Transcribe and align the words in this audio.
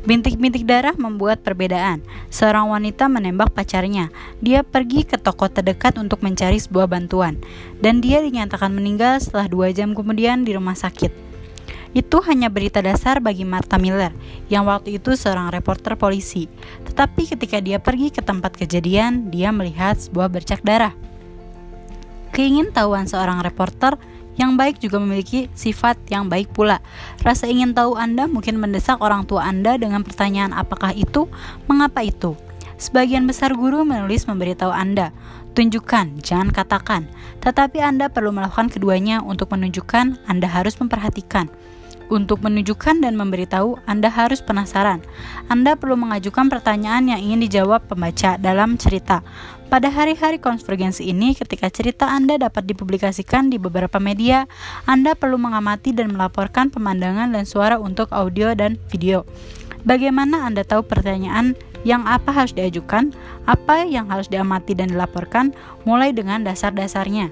Bintik-bintik 0.00 0.64
darah 0.64 0.96
membuat 0.96 1.44
perbedaan. 1.44 2.00
Seorang 2.32 2.72
wanita 2.72 3.04
menembak 3.12 3.52
pacarnya. 3.52 4.08
Dia 4.40 4.64
pergi 4.64 5.04
ke 5.04 5.20
toko 5.20 5.52
terdekat 5.52 6.00
untuk 6.00 6.24
mencari 6.24 6.56
sebuah 6.56 6.88
bantuan, 6.88 7.36
dan 7.84 8.00
dia 8.00 8.24
dinyatakan 8.24 8.72
meninggal 8.72 9.20
setelah 9.20 9.44
dua 9.44 9.68
jam 9.76 9.92
kemudian 9.92 10.40
di 10.48 10.56
rumah 10.56 10.72
sakit. 10.72 11.12
Itu 11.92 12.22
hanya 12.24 12.48
berita 12.48 12.80
dasar 12.80 13.18
bagi 13.20 13.44
Martha 13.44 13.76
Miller, 13.76 14.14
yang 14.46 14.64
waktu 14.64 14.96
itu 14.96 15.18
seorang 15.18 15.52
reporter 15.52 15.98
polisi. 16.00 16.48
Tetapi 16.86 17.36
ketika 17.36 17.58
dia 17.60 17.82
pergi 17.82 18.08
ke 18.14 18.22
tempat 18.24 18.56
kejadian, 18.56 19.28
dia 19.28 19.52
melihat 19.52 20.00
sebuah 20.00 20.32
bercak 20.32 20.62
darah. 20.64 20.94
Keingintahuan 22.30 23.10
seorang 23.10 23.42
reporter 23.42 23.98
yang 24.40 24.56
baik 24.56 24.80
juga 24.80 24.96
memiliki 24.96 25.52
sifat 25.52 26.00
yang 26.08 26.32
baik 26.32 26.56
pula. 26.56 26.80
Rasa 27.20 27.44
ingin 27.44 27.76
tahu 27.76 28.00
Anda 28.00 28.24
mungkin 28.24 28.56
mendesak 28.56 28.96
orang 29.04 29.28
tua 29.28 29.44
Anda 29.44 29.76
dengan 29.76 30.00
pertanyaan 30.00 30.56
apakah 30.56 30.96
itu, 30.96 31.28
mengapa 31.68 32.00
itu. 32.00 32.32
Sebagian 32.80 33.28
besar 33.28 33.52
guru 33.52 33.84
menulis 33.84 34.24
memberitahu 34.24 34.72
Anda, 34.72 35.12
tunjukkan, 35.52 36.24
jangan 36.24 36.48
katakan. 36.48 37.04
Tetapi 37.44 37.84
Anda 37.84 38.08
perlu 38.08 38.32
melakukan 38.32 38.72
keduanya 38.72 39.20
untuk 39.20 39.52
menunjukkan 39.52 40.24
Anda 40.24 40.48
harus 40.48 40.80
memperhatikan. 40.80 41.52
Untuk 42.10 42.42
menunjukkan 42.42 43.06
dan 43.06 43.14
memberitahu, 43.14 43.86
Anda 43.86 44.10
harus 44.10 44.42
penasaran. 44.42 44.98
Anda 45.46 45.78
perlu 45.78 45.94
mengajukan 45.94 46.50
pertanyaan 46.50 47.06
yang 47.06 47.22
ingin 47.22 47.46
dijawab 47.46 47.86
pembaca 47.86 48.34
dalam 48.34 48.74
cerita. 48.74 49.22
Pada 49.70 49.86
hari-hari 49.94 50.42
konvergensi 50.42 51.06
ini, 51.06 51.38
ketika 51.38 51.70
cerita 51.70 52.10
Anda 52.10 52.34
dapat 52.34 52.66
dipublikasikan 52.66 53.54
di 53.54 53.62
beberapa 53.62 54.02
media, 54.02 54.50
Anda 54.90 55.14
perlu 55.14 55.38
mengamati 55.38 55.94
dan 55.94 56.10
melaporkan 56.10 56.74
pemandangan 56.74 57.30
dan 57.30 57.46
suara 57.46 57.78
untuk 57.78 58.10
audio 58.10 58.58
dan 58.58 58.74
video. 58.90 59.22
Bagaimana 59.86 60.50
Anda 60.50 60.66
tahu 60.66 60.82
pertanyaan 60.82 61.54
yang 61.86 62.10
apa 62.10 62.34
harus 62.34 62.50
diajukan, 62.50 63.14
apa 63.46 63.86
yang 63.86 64.10
harus 64.10 64.26
diamati 64.26 64.74
dan 64.74 64.90
dilaporkan, 64.90 65.54
mulai 65.86 66.10
dengan 66.10 66.42
dasar-dasarnya. 66.42 67.30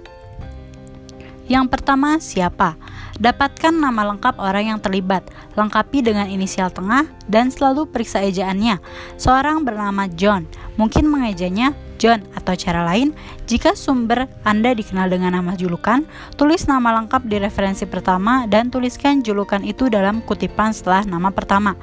Yang 1.49 1.73
pertama, 1.73 2.21
siapa? 2.21 2.77
Dapatkan 3.19 3.73
nama 3.73 4.15
lengkap 4.15 4.37
orang 4.37 4.77
yang 4.77 4.79
terlibat, 4.79 5.27
lengkapi 5.57 6.05
dengan 6.05 6.29
inisial 6.29 6.69
tengah, 6.69 7.09
dan 7.25 7.49
selalu 7.49 7.89
periksa 7.89 8.23
ejaannya. 8.23 8.79
Seorang 9.17 9.65
bernama 9.65 10.07
John, 10.13 10.47
mungkin 10.79 11.09
mengejanya 11.09 11.75
John 11.99 12.23
atau 12.39 12.55
cara 12.55 12.87
lain, 12.87 13.11
jika 13.51 13.75
sumber 13.75 14.31
Anda 14.47 14.71
dikenal 14.77 15.11
dengan 15.11 15.35
nama 15.35 15.59
julukan, 15.59 16.07
tulis 16.39 16.71
nama 16.71 16.95
lengkap 17.03 17.27
di 17.27 17.43
referensi 17.43 17.89
pertama 17.91 18.47
dan 18.47 18.71
tuliskan 18.71 19.25
julukan 19.27 19.67
itu 19.67 19.91
dalam 19.91 20.23
kutipan 20.23 20.71
setelah 20.71 21.03
nama 21.03 21.35
pertama. 21.35 21.75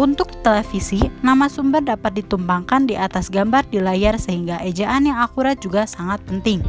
Untuk 0.00 0.32
televisi, 0.40 1.10
nama 1.20 1.52
sumber 1.52 1.84
dapat 1.84 2.22
ditumpangkan 2.24 2.88
di 2.88 2.96
atas 2.96 3.28
gambar 3.28 3.68
di 3.68 3.82
layar 3.82 4.16
sehingga 4.16 4.62
ejaan 4.64 5.04
yang 5.04 5.20
akurat 5.20 5.60
juga 5.60 5.84
sangat 5.84 6.24
penting. 6.24 6.64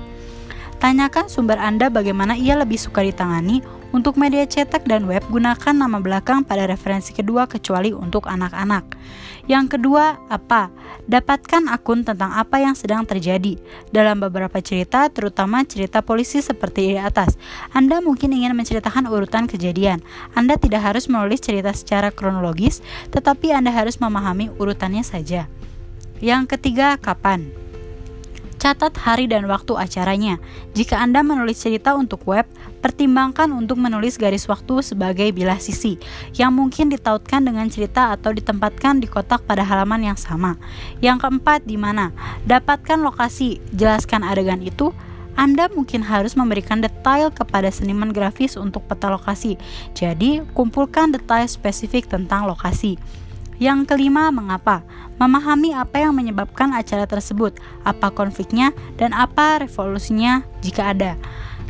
Tanyakan 0.80 1.28
sumber 1.28 1.60
Anda 1.60 1.92
bagaimana 1.92 2.40
ia 2.40 2.56
lebih 2.56 2.80
suka 2.80 3.04
ditangani 3.04 3.60
untuk 3.92 4.16
media 4.16 4.48
cetak 4.48 4.88
dan 4.88 5.12
web, 5.12 5.20
gunakan 5.28 5.76
nama 5.76 6.00
belakang 6.00 6.48
pada 6.48 6.64
referensi 6.72 7.12
kedua 7.12 7.52
kecuali 7.52 7.92
untuk 7.92 8.32
anak-anak. 8.32 8.96
Yang 9.44 9.76
kedua, 9.76 10.16
apa? 10.32 10.72
Dapatkan 11.04 11.68
akun 11.68 12.08
tentang 12.08 12.32
apa 12.32 12.64
yang 12.64 12.80
sedang 12.80 13.04
terjadi. 13.04 13.60
Dalam 13.92 14.24
beberapa 14.24 14.64
cerita, 14.64 15.12
terutama 15.12 15.68
cerita 15.68 16.00
polisi 16.00 16.40
seperti 16.40 16.96
di 16.96 16.98
atas, 17.02 17.36
Anda 17.76 18.00
mungkin 18.00 18.32
ingin 18.32 18.56
menceritakan 18.56 19.12
urutan 19.12 19.52
kejadian. 19.52 20.00
Anda 20.32 20.56
tidak 20.56 20.86
harus 20.86 21.12
menulis 21.12 21.44
cerita 21.44 21.76
secara 21.76 22.08
kronologis, 22.08 22.80
tetapi 23.12 23.52
Anda 23.52 23.76
harus 23.76 24.00
memahami 24.00 24.54
urutannya 24.56 25.04
saja. 25.04 25.52
Yang 26.24 26.56
ketiga, 26.56 26.96
kapan? 26.96 27.69
Catat 28.60 28.92
hari 29.00 29.32
dan 29.32 29.48
waktu 29.48 29.72
acaranya. 29.72 30.36
Jika 30.76 31.00
Anda 31.00 31.24
menulis 31.24 31.64
cerita 31.64 31.96
untuk 31.96 32.28
web, 32.28 32.44
pertimbangkan 32.84 33.56
untuk 33.56 33.80
menulis 33.80 34.20
garis 34.20 34.52
waktu 34.52 34.84
sebagai 34.84 35.32
bilah 35.32 35.64
sisi, 35.64 35.96
yang 36.36 36.52
mungkin 36.52 36.92
ditautkan 36.92 37.48
dengan 37.48 37.72
cerita 37.72 38.12
atau 38.12 38.36
ditempatkan 38.36 39.00
di 39.00 39.08
kotak 39.08 39.48
pada 39.48 39.64
halaman 39.64 40.12
yang 40.12 40.20
sama. 40.20 40.60
Yang 41.00 41.24
keempat, 41.24 41.64
di 41.64 41.80
mana? 41.80 42.12
Dapatkan 42.52 43.00
lokasi, 43.00 43.64
jelaskan 43.72 44.28
adegan 44.28 44.60
itu, 44.60 44.92
anda 45.40 45.72
mungkin 45.72 46.04
harus 46.04 46.36
memberikan 46.36 46.84
detail 46.84 47.32
kepada 47.32 47.72
seniman 47.72 48.12
grafis 48.12 48.60
untuk 48.60 48.84
peta 48.92 49.08
lokasi. 49.08 49.56
Jadi, 49.96 50.44
kumpulkan 50.52 51.16
detail 51.16 51.48
spesifik 51.48 52.12
tentang 52.12 52.44
lokasi. 52.44 53.00
Yang 53.60 53.92
kelima, 53.92 54.32
mengapa? 54.32 54.88
Memahami 55.20 55.76
apa 55.76 56.00
yang 56.00 56.16
menyebabkan 56.16 56.72
acara 56.72 57.04
tersebut, 57.04 57.60
apa 57.84 58.08
konfliknya, 58.08 58.72
dan 58.96 59.12
apa 59.12 59.60
revolusinya 59.60 60.48
jika 60.64 60.96
ada. 60.96 61.20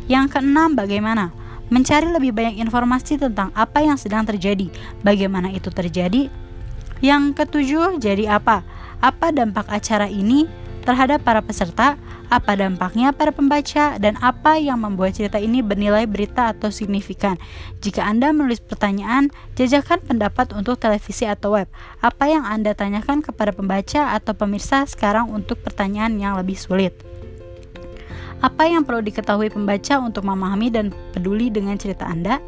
Yang 0.06 0.38
keenam, 0.38 0.78
bagaimana? 0.78 1.34
Mencari 1.66 2.14
lebih 2.14 2.30
banyak 2.30 2.62
informasi 2.62 3.18
tentang 3.18 3.50
apa 3.58 3.82
yang 3.82 3.98
sedang 3.98 4.22
terjadi, 4.22 4.70
bagaimana 5.02 5.50
itu 5.50 5.70
terjadi. 5.70 6.30
Yang 7.02 7.22
ketujuh, 7.42 7.98
jadi 7.98 8.38
apa? 8.38 8.62
Apa 9.02 9.34
dampak 9.34 9.66
acara 9.66 10.06
ini 10.06 10.46
terhadap 10.84 11.22
para 11.24 11.40
peserta? 11.44 12.00
apa 12.30 12.54
dampaknya 12.54 13.10
pada 13.10 13.34
pembaca, 13.34 13.98
dan 13.98 14.14
apa 14.22 14.54
yang 14.56 14.86
membuat 14.86 15.18
cerita 15.18 15.42
ini 15.42 15.66
bernilai 15.66 16.06
berita 16.06 16.54
atau 16.54 16.70
signifikan. 16.70 17.34
Jika 17.82 18.06
Anda 18.06 18.30
menulis 18.30 18.62
pertanyaan, 18.62 19.34
jajakan 19.58 19.98
pendapat 20.06 20.54
untuk 20.54 20.78
televisi 20.78 21.26
atau 21.26 21.58
web. 21.58 21.66
Apa 21.98 22.30
yang 22.30 22.46
Anda 22.46 22.78
tanyakan 22.78 23.26
kepada 23.26 23.50
pembaca 23.50 24.14
atau 24.14 24.32
pemirsa 24.32 24.86
sekarang 24.86 25.26
untuk 25.34 25.58
pertanyaan 25.60 26.16
yang 26.22 26.38
lebih 26.38 26.54
sulit. 26.54 26.94
Apa 28.40 28.70
yang 28.70 28.86
perlu 28.86 29.04
diketahui 29.04 29.52
pembaca 29.52 30.00
untuk 30.00 30.24
memahami 30.24 30.72
dan 30.72 30.94
peduli 31.12 31.50
dengan 31.52 31.76
cerita 31.76 32.08
Anda? 32.08 32.40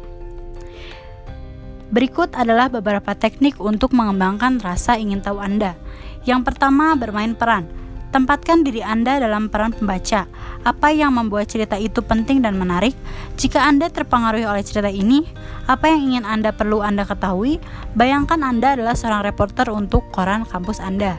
Berikut 1.93 2.33
adalah 2.33 2.73
beberapa 2.73 3.13
teknik 3.13 3.61
untuk 3.61 3.93
mengembangkan 3.93 4.57
rasa 4.63 4.97
ingin 4.97 5.21
tahu 5.21 5.37
Anda. 5.37 5.77
Yang 6.25 6.49
pertama, 6.49 6.97
bermain 6.97 7.37
peran. 7.37 7.82
Tempatkan 8.13 8.61
diri 8.61 8.85
Anda 8.85 9.17
dalam 9.17 9.49
peran 9.49 9.73
pembaca. 9.73 10.29
Apa 10.61 10.93
yang 10.93 11.17
membuat 11.17 11.49
cerita 11.49 11.81
itu 11.81 11.97
penting 12.05 12.45
dan 12.45 12.61
menarik? 12.61 12.93
Jika 13.41 13.65
Anda 13.65 13.89
terpengaruhi 13.89 14.45
oleh 14.45 14.61
cerita 14.61 14.85
ini, 14.85 15.25
apa 15.65 15.89
yang 15.89 16.13
ingin 16.13 16.23
Anda 16.29 16.53
perlu 16.53 16.85
Anda 16.85 17.09
ketahui? 17.09 17.57
Bayangkan 17.97 18.45
Anda 18.45 18.77
adalah 18.77 18.93
seorang 18.93 19.25
reporter 19.25 19.73
untuk 19.73 20.05
koran 20.13 20.45
kampus 20.45 20.77
Anda. 20.77 21.17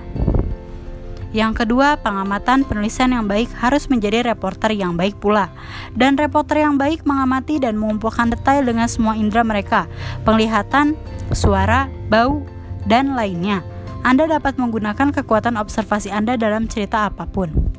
Yang 1.35 1.67
kedua, 1.67 1.99
pengamatan 1.99 2.63
penulisan 2.63 3.11
yang 3.11 3.27
baik 3.27 3.51
harus 3.59 3.91
menjadi 3.91 4.23
reporter 4.23 4.71
yang 4.71 4.95
baik 4.95 5.19
pula. 5.19 5.51
Dan 5.99 6.15
reporter 6.15 6.63
yang 6.63 6.79
baik 6.79 7.03
mengamati 7.03 7.59
dan 7.59 7.75
mengumpulkan 7.75 8.31
detail 8.31 8.63
dengan 8.63 8.87
semua 8.87 9.19
indera 9.19 9.43
mereka, 9.43 9.91
penglihatan, 10.23 10.95
suara, 11.35 11.91
bau, 12.07 12.47
dan 12.87 13.19
lainnya. 13.19 13.74
Anda 14.05 14.29
dapat 14.29 14.61
menggunakan 14.61 15.17
kekuatan 15.17 15.57
observasi 15.57 16.13
Anda 16.13 16.37
dalam 16.37 16.69
cerita 16.69 17.09
apa 17.09 17.25
pun. 17.25 17.73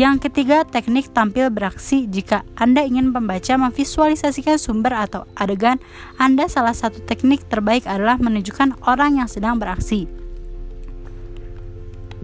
Yang 0.00 0.28
ketiga, 0.28 0.64
teknik 0.64 1.12
tampil 1.12 1.52
beraksi. 1.52 2.08
Jika 2.08 2.48
Anda 2.56 2.80
ingin 2.80 3.12
pembaca 3.12 3.60
memvisualisasikan 3.60 4.56
sumber 4.56 4.96
atau 4.96 5.28
adegan, 5.36 5.76
Anda 6.16 6.48
salah 6.48 6.72
satu 6.72 7.04
teknik 7.04 7.44
terbaik 7.52 7.84
adalah 7.84 8.16
menunjukkan 8.16 8.88
orang 8.88 9.20
yang 9.20 9.28
sedang 9.28 9.60
beraksi. 9.60 10.08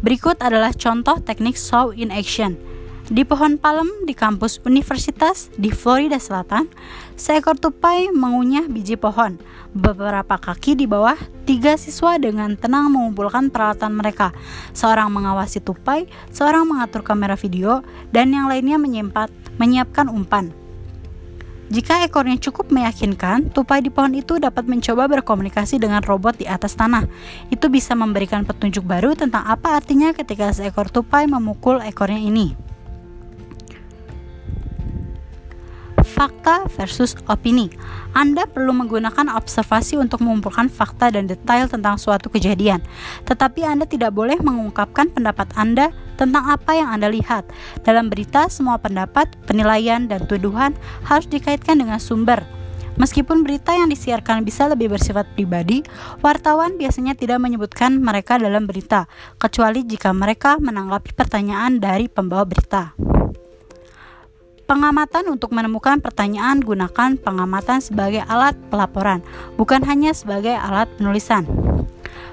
Berikut 0.01 0.41
adalah 0.41 0.73
contoh 0.73 1.21
teknik 1.21 1.55
show 1.61 1.93
in 1.93 2.09
action. 2.09 2.57
Di 3.11 3.27
pohon 3.27 3.59
palem 3.59 3.91
di 4.07 4.15
kampus 4.15 4.63
universitas 4.63 5.51
di 5.59 5.75
Florida 5.75 6.23
Selatan, 6.23 6.71
seekor 7.19 7.59
tupai 7.59 8.15
mengunyah 8.15 8.71
biji 8.71 8.95
pohon. 8.95 9.43
Beberapa 9.75 10.39
kaki 10.39 10.79
di 10.79 10.87
bawah, 10.87 11.19
tiga 11.43 11.75
siswa 11.75 12.15
dengan 12.23 12.55
tenang 12.55 12.95
mengumpulkan 12.95 13.51
peralatan 13.51 13.99
mereka. 13.99 14.31
Seorang 14.71 15.11
mengawasi 15.11 15.59
tupai, 15.59 16.07
seorang 16.31 16.63
mengatur 16.63 17.03
kamera 17.03 17.35
video, 17.35 17.83
dan 18.15 18.31
yang 18.31 18.47
lainnya 18.47 18.79
menyimpat, 18.79 19.35
menyiapkan 19.59 20.07
umpan. 20.07 20.55
Jika 21.75 22.07
ekornya 22.07 22.39
cukup 22.39 22.71
meyakinkan, 22.71 23.51
tupai 23.51 23.83
di 23.83 23.91
pohon 23.91 24.15
itu 24.15 24.39
dapat 24.39 24.63
mencoba 24.71 25.11
berkomunikasi 25.11 25.83
dengan 25.83 26.07
robot 26.07 26.39
di 26.39 26.47
atas 26.47 26.79
tanah. 26.79 27.11
Itu 27.51 27.67
bisa 27.67 27.99
memberikan 27.99 28.47
petunjuk 28.47 28.87
baru 28.87 29.19
tentang 29.19 29.43
apa 29.43 29.75
artinya 29.75 30.15
ketika 30.15 30.55
seekor 30.55 30.87
tupai 30.93 31.27
memukul 31.27 31.83
ekornya 31.83 32.23
ini. 32.23 32.72
Fakta 36.23 36.71
versus 36.79 37.19
opini. 37.27 37.67
Anda 38.15 38.47
perlu 38.47 38.71
menggunakan 38.71 39.27
observasi 39.35 39.99
untuk 39.99 40.23
mengumpulkan 40.23 40.71
fakta 40.71 41.11
dan 41.11 41.27
detail 41.27 41.67
tentang 41.67 41.99
suatu 41.99 42.31
kejadian, 42.31 42.79
tetapi 43.27 43.67
Anda 43.67 43.91
tidak 43.91 44.15
boleh 44.15 44.39
mengungkapkan 44.39 45.11
pendapat 45.11 45.51
Anda 45.59 45.91
tentang 46.15 46.47
apa 46.47 46.79
yang 46.79 46.95
Anda 46.95 47.11
lihat. 47.11 47.51
Dalam 47.83 48.07
berita, 48.07 48.47
semua 48.47 48.79
pendapat, 48.79 49.35
penilaian, 49.51 50.07
dan 50.07 50.31
tuduhan 50.31 50.79
harus 51.03 51.27
dikaitkan 51.27 51.83
dengan 51.83 51.99
sumber. 51.99 52.47
Meskipun 53.01 53.41
berita 53.41 53.73
yang 53.73 53.89
disiarkan 53.89 54.45
bisa 54.45 54.69
lebih 54.69 54.93
bersifat 54.93 55.25
pribadi, 55.33 55.81
wartawan 56.21 56.77
biasanya 56.77 57.17
tidak 57.17 57.41
menyebutkan 57.41 57.97
mereka 57.99 58.37
dalam 58.37 58.69
berita, 58.69 59.09
kecuali 59.41 59.83
jika 59.89 60.13
mereka 60.13 60.61
menanggapi 60.61 61.17
pertanyaan 61.17 61.81
dari 61.81 62.07
pembawa 62.13 62.45
berita. 62.45 63.12
Pengamatan 64.65 65.27
untuk 65.29 65.51
menemukan 65.51 65.99
pertanyaan 65.99 66.63
gunakan 66.63 67.19
pengamatan 67.19 67.83
sebagai 67.83 68.23
alat 68.31 68.55
pelaporan, 68.71 69.21
bukan 69.59 69.83
hanya 69.85 70.15
sebagai 70.15 70.55
alat 70.55 70.87
penulisan. 70.97 71.45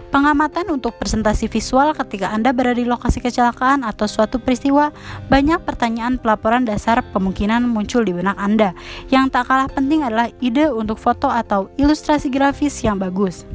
Pengamatan 0.09 0.73
untuk 0.73 0.97
presentasi 0.97 1.45
visual 1.45 1.93
ketika 1.93 2.33
Anda 2.33 2.49
berada 2.49 2.81
di 2.81 2.89
lokasi 2.89 3.21
kecelakaan 3.21 3.85
atau 3.85 4.09
suatu 4.09 4.41
peristiwa, 4.41 4.89
banyak 5.29 5.61
pertanyaan 5.61 6.17
pelaporan 6.17 6.65
dasar 6.65 7.05
kemungkinan 7.13 7.69
muncul 7.69 8.01
di 8.01 8.17
benak 8.17 8.33
Anda. 8.41 8.73
Yang 9.13 9.37
tak 9.37 9.45
kalah 9.45 9.69
penting 9.69 10.01
adalah 10.01 10.33
ide 10.41 10.73
untuk 10.73 10.97
foto 10.97 11.29
atau 11.29 11.69
ilustrasi 11.77 12.33
grafis 12.33 12.81
yang 12.81 12.97
bagus. 12.97 13.45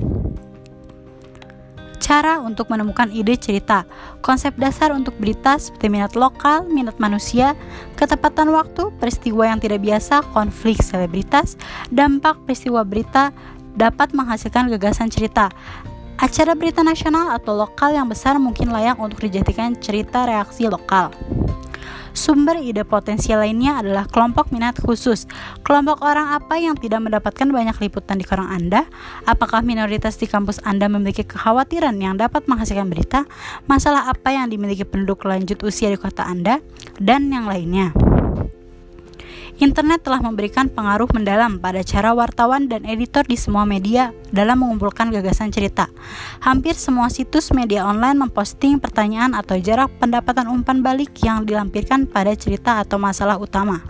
Cara 2.02 2.42
untuk 2.42 2.68
menemukan 2.68 3.08
ide 3.10 3.38
cerita, 3.38 3.86
konsep 4.20 4.54
dasar 4.58 4.90
untuk 4.92 5.14
berita 5.16 5.56
seperti 5.56 5.88
minat 5.88 6.18
lokal, 6.18 6.66
minat 6.66 6.98
manusia, 6.98 7.54
ketepatan 7.94 8.50
waktu, 8.50 8.90
peristiwa 8.98 9.48
yang 9.48 9.58
tidak 9.62 9.80
biasa, 9.80 10.20
konflik 10.34 10.82
selebritas, 10.82 11.56
dampak 11.88 12.38
peristiwa 12.44 12.82
berita 12.82 13.30
dapat 13.74 14.14
menghasilkan 14.14 14.70
gagasan 14.74 15.10
cerita. 15.10 15.50
Acara 16.14 16.54
berita 16.54 16.86
nasional 16.86 17.34
atau 17.34 17.58
lokal 17.58 17.90
yang 17.90 18.06
besar 18.06 18.38
mungkin 18.38 18.70
layak 18.70 18.96
untuk 19.02 19.26
dijadikan 19.26 19.74
cerita 19.74 20.22
reaksi 20.24 20.70
lokal. 20.70 21.10
Sumber 22.14 22.62
ide 22.62 22.86
potensial 22.86 23.42
lainnya 23.42 23.82
adalah 23.82 24.06
kelompok 24.06 24.54
minat 24.54 24.78
khusus. 24.78 25.26
Kelompok 25.66 25.98
orang 26.06 26.38
apa 26.38 26.62
yang 26.62 26.78
tidak 26.78 27.02
mendapatkan 27.02 27.50
banyak 27.50 27.74
liputan 27.82 28.22
di 28.22 28.24
koran 28.24 28.46
Anda? 28.46 28.86
Apakah 29.26 29.66
minoritas 29.66 30.14
di 30.14 30.30
kampus 30.30 30.62
Anda 30.62 30.86
memiliki 30.86 31.26
kekhawatiran 31.26 31.98
yang 31.98 32.14
dapat 32.14 32.46
menghasilkan 32.46 32.86
berita? 32.86 33.26
Masalah 33.66 34.06
apa 34.06 34.30
yang 34.30 34.46
dimiliki 34.46 34.86
penduduk 34.86 35.26
lanjut 35.26 35.58
usia 35.66 35.90
di 35.90 35.98
kota 35.98 36.22
Anda? 36.22 36.62
Dan 37.02 37.34
yang 37.34 37.50
lainnya. 37.50 38.03
Internet 39.54 40.02
telah 40.02 40.18
memberikan 40.18 40.66
pengaruh 40.66 41.06
mendalam 41.14 41.62
pada 41.62 41.78
cara 41.86 42.10
wartawan 42.10 42.66
dan 42.66 42.82
editor 42.82 43.22
di 43.22 43.38
semua 43.38 43.62
media 43.62 44.10
dalam 44.34 44.66
mengumpulkan 44.66 45.14
gagasan 45.14 45.54
cerita. 45.54 45.86
Hampir 46.42 46.74
semua 46.74 47.06
situs 47.06 47.54
media 47.54 47.86
online 47.86 48.18
memposting 48.18 48.82
pertanyaan 48.82 49.30
atau 49.30 49.54
jarak 49.62 49.94
pendapatan 50.02 50.50
umpan 50.50 50.82
balik 50.82 51.14
yang 51.22 51.46
dilampirkan 51.46 52.10
pada 52.10 52.34
cerita 52.34 52.82
atau 52.82 52.98
masalah 52.98 53.38
utama. 53.38 53.86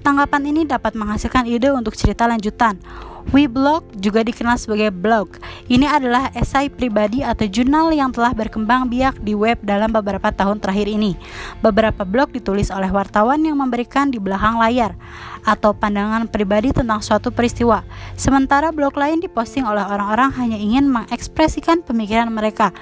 Tanggapan 0.00 0.48
ini 0.48 0.64
dapat 0.64 0.96
menghasilkan 0.96 1.44
ide 1.44 1.68
untuk 1.76 1.92
cerita 1.92 2.24
lanjutan. 2.24 2.80
Weblog 3.28 3.84
juga 4.00 4.24
dikenal 4.24 4.56
sebagai 4.56 4.88
blog. 4.88 5.36
Ini 5.68 5.84
adalah 5.84 6.32
esai 6.32 6.72
pribadi 6.72 7.20
atau 7.20 7.44
jurnal 7.44 7.92
yang 7.92 8.10
telah 8.10 8.32
berkembang 8.32 8.88
biak 8.88 9.20
di 9.20 9.36
web 9.36 9.60
dalam 9.60 9.92
beberapa 9.92 10.32
tahun 10.32 10.58
terakhir 10.58 10.88
ini. 10.88 11.14
Beberapa 11.60 12.08
blog 12.08 12.32
ditulis 12.32 12.72
oleh 12.72 12.88
wartawan 12.88 13.44
yang 13.44 13.60
memberikan 13.60 14.08
di 14.08 14.16
belakang 14.16 14.56
layar 14.56 14.96
atau 15.44 15.76
pandangan 15.76 16.26
pribadi 16.28 16.72
tentang 16.72 17.04
suatu 17.04 17.28
peristiwa. 17.30 17.84
Sementara 18.16 18.72
blog 18.72 18.96
lain 18.96 19.20
diposting 19.20 19.68
oleh 19.68 19.84
orang-orang 19.84 20.32
hanya 20.40 20.58
ingin 20.58 20.88
mengekspresikan 20.88 21.84
pemikiran 21.84 22.32
mereka. 22.32 22.72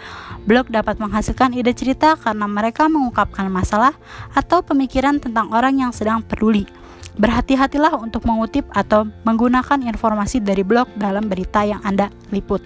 Blog 0.47 0.71
dapat 0.73 0.97
menghasilkan 1.03 1.53
ide 1.55 1.75
cerita 1.75 2.15
karena 2.17 2.47
mereka 2.49 2.87
mengungkapkan 2.87 3.51
masalah 3.53 3.93
atau 4.33 4.63
pemikiran 4.65 5.21
tentang 5.21 5.51
orang 5.53 5.83
yang 5.83 5.93
sedang 5.93 6.23
peduli. 6.25 6.65
Berhati-hatilah 7.19 7.99
untuk 7.99 8.23
mengutip 8.31 8.71
atau 8.71 9.11
menggunakan 9.27 9.83
informasi 9.83 10.39
dari 10.39 10.63
blog 10.63 10.87
dalam 10.95 11.27
berita 11.27 11.67
yang 11.67 11.83
Anda 11.83 12.15
liput. 12.31 12.63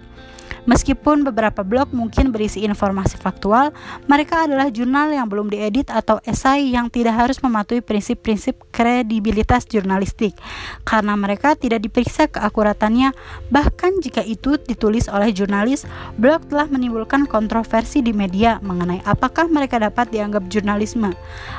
Meskipun 0.63 1.27
beberapa 1.27 1.67
blog 1.67 1.91
mungkin 1.91 2.31
berisi 2.31 2.63
informasi 2.63 3.19
faktual, 3.19 3.75
mereka 4.07 4.47
adalah 4.47 4.71
jurnal 4.71 5.11
yang 5.11 5.27
belum 5.27 5.51
diedit 5.51 5.91
atau 5.91 6.23
esai 6.23 6.71
yang 6.71 6.87
tidak 6.87 7.19
harus 7.19 7.43
mematuhi 7.43 7.83
prinsip-prinsip 7.83 8.71
kredibilitas 8.71 9.67
jurnalistik 9.67 10.39
karena 10.87 11.19
mereka 11.19 11.59
tidak 11.59 11.83
diperiksa 11.83 12.31
keakuratannya. 12.31 13.11
Bahkan 13.51 14.07
jika 14.07 14.23
itu 14.23 14.55
ditulis 14.55 15.11
oleh 15.11 15.35
jurnalis, 15.35 15.83
blog 16.15 16.47
telah 16.47 16.71
menimbulkan 16.71 17.27
kontroversi 17.27 17.99
di 17.99 18.15
media 18.15 18.63
mengenai 18.63 19.03
apakah 19.03 19.51
mereka 19.51 19.83
dapat 19.83 20.15
dianggap 20.15 20.47
jurnalisme. 20.47 21.11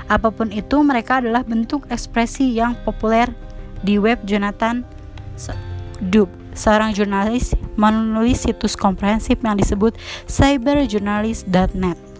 Apa 0.07 0.31
pun 0.31 0.47
itu, 0.55 0.79
mereka 0.79 1.19
adalah 1.19 1.44
bentuk 1.44 1.83
ekspresi 1.91 2.55
yang 2.55 2.79
populer 2.88 3.27
di 3.83 4.00
web 4.00 4.23
Jonathan 4.23 4.88
Dub 6.03 6.29
seorang 6.53 6.94
jurnalis 6.94 7.57
menulis 7.79 8.45
situs 8.45 8.77
komprehensif 8.77 9.41
yang 9.41 9.57
disebut 9.57 9.97
cyberjournalist.net. 10.29 12.12